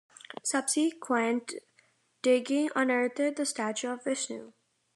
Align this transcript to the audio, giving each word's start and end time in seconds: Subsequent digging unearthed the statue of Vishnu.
Subsequent 0.41 1.53
digging 2.23 2.71
unearthed 2.75 3.35
the 3.35 3.45
statue 3.45 3.89
of 3.91 4.03
Vishnu. 4.03 4.51